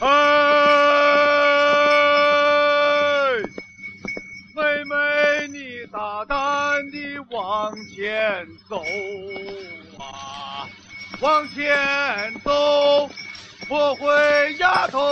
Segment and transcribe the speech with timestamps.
[0.00, 0.08] 哎，
[4.56, 8.82] 妹妹，你大胆地往前走
[9.98, 10.66] 啊，
[11.20, 13.10] 往前走，
[13.68, 15.02] 不会丫头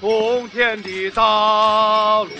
[0.00, 2.30] 从前的道路，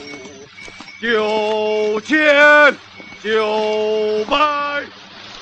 [1.02, 2.74] 九千
[3.22, 4.82] 九百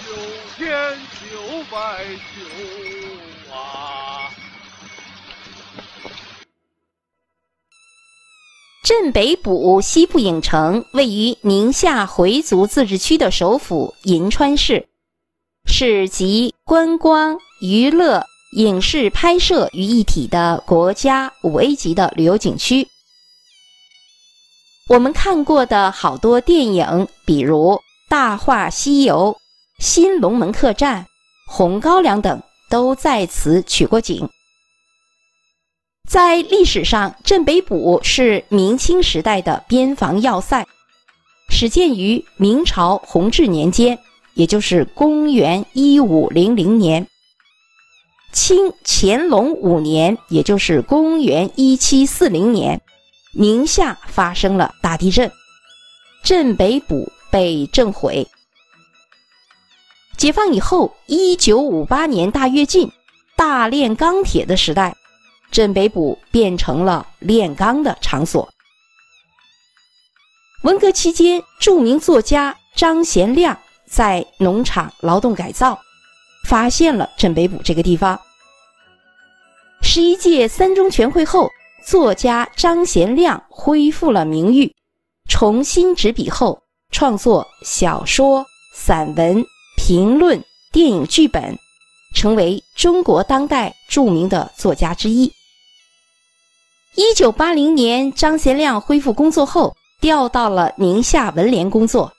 [0.05, 0.11] 九
[0.59, 2.05] 千九百
[2.35, 2.43] 九
[3.55, 4.06] 啊！
[8.87, 14.87] 镇北堡西部影城位于宁夏回族自治区的首府银川市，
[15.65, 18.25] 是集观光、娱乐、
[18.57, 22.87] 影视拍摄于一体的国家五 A 级的旅游景区。
[24.89, 27.73] 我们看过的好多电影，比如
[28.09, 29.37] 《大话西游》
[29.85, 31.01] 《新龙门客栈》
[31.53, 34.31] 《红高粱》等，都在此取过景。
[36.07, 40.65] 在历史上，镇北堡是明清时代的边防要塞，
[41.49, 43.99] 始建于明朝弘治年间，
[44.35, 47.07] 也就是公元一五零零年。
[48.33, 52.81] 清乾隆五年，也就是公元一七四零年，
[53.33, 55.33] 宁夏发生了大地震，
[56.23, 56.97] 镇北堡
[57.33, 58.29] 被震毁。
[60.17, 62.93] 解放以后，一九五八年大跃进，
[63.37, 64.96] 大炼钢铁的时代。
[65.51, 68.49] 镇北堡变成了炼钢的场所。
[70.63, 75.79] 文革期间，著名作家张贤亮在农场劳动改造，
[76.45, 78.21] 发现了镇北堡这个地方。
[79.83, 81.49] 十一届三中全会后，
[81.87, 84.75] 作家张贤亮恢复了名誉，
[85.29, 89.45] 重新执笔后，创作小说、散文、
[89.77, 91.57] 评论、电影剧本，
[92.15, 95.33] 成为中国当代著名的作家之一。
[96.97, 102.11] 一九八零年，张贤亮恢复工作后，调到了宁夏文联工作，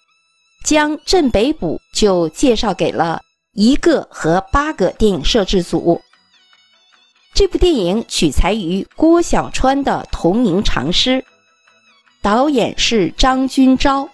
[0.63, 3.19] 将镇北堡就介绍给了
[3.53, 5.99] 一个和八个电影摄制组。
[7.33, 11.25] 这部电影取材于郭小川的同名长诗，
[12.21, 14.07] 导演是张君钊。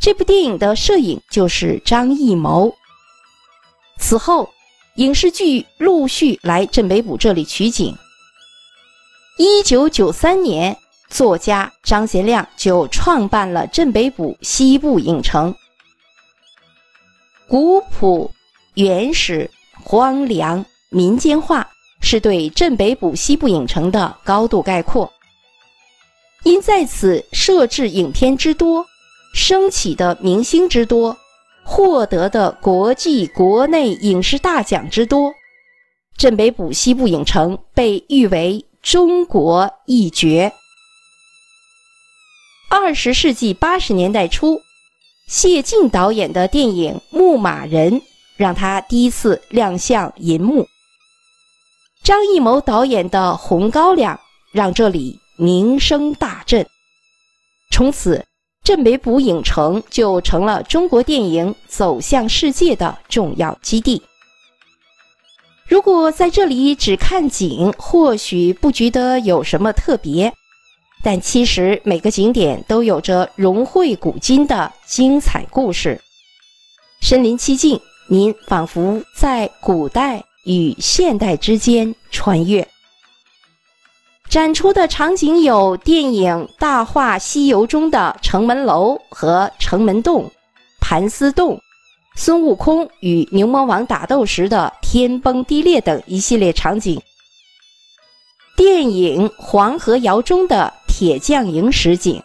[0.00, 2.72] 这部电影的摄影就是张艺谋。
[3.98, 4.48] 此后，
[4.94, 7.96] 影视剧陆续来镇北堡这里取景。
[9.38, 10.74] 一九九三年，
[11.10, 15.54] 作家张贤亮就创办了镇北堡西部影城。
[17.46, 18.30] 古朴、
[18.76, 19.50] 原始、
[19.84, 21.68] 荒凉、民间化，
[22.00, 25.12] 是对镇北堡西部影城的高度概括。
[26.44, 28.86] 因在此设置影片之多，
[29.34, 31.14] 升起的明星之多，
[31.62, 35.30] 获得的国际、国内影视大奖之多，
[36.16, 38.64] 镇北堡西部影城被誉为。
[38.86, 40.52] 中国一绝。
[42.70, 44.62] 二十世纪八十年代初，
[45.26, 47.94] 谢晋导演的电影《牧马人》
[48.36, 50.68] 让他第一次亮相银幕。
[52.04, 54.14] 张艺谋导演的《红高粱》
[54.52, 56.64] 让这里名声大振，
[57.72, 58.24] 从此
[58.62, 64.00] 镇北堡影城就成了中国电影走向世界的重要基地。
[65.68, 70.32] 如果在这里只看景，或许不觉得有什么特别，
[71.02, 76.00] 但其实每个景点都有着融汇古今的精彩故事。
[77.00, 82.66] 身临其境，您仿佛在古代与现代之间穿越。
[84.28, 90.30] 展出的场景有电影《大话西游》中的城门楼和城门洞、
[90.80, 91.60] 盘丝洞。
[92.18, 96.98] 孙悟空与牛魔王打斗时的天崩地裂等一系列场景，
[98.56, 102.22] 电影《黄河谣》中的铁匠营实景，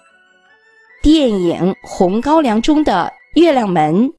[1.04, 4.14] 电影《红高粱》中的月亮门、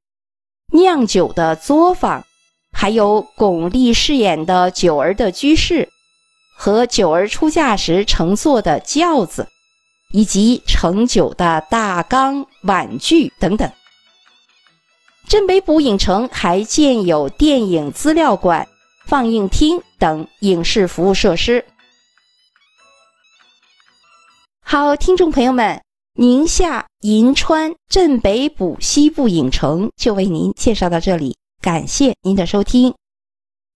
[0.74, 2.22] 酿酒的作坊，
[2.70, 5.88] 还有巩俐饰演的九儿的居室
[6.54, 9.48] 和九儿出嫁时乘坐的轿子，
[10.12, 13.72] 以及盛酒的大缸、碗具等等。
[15.28, 18.68] 镇北堡影城还建有电影资料馆、
[19.06, 21.64] 放映厅等影视服务设施。
[24.60, 25.82] 好，听众朋友们，
[26.14, 32.94] 宁夏银川镇北堡西部影城就为您介绍到这里，感谢您的收听。